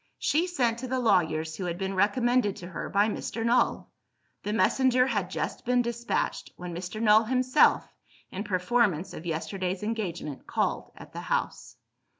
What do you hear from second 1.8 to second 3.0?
recommended to her